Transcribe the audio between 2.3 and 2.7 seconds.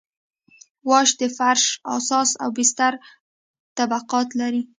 او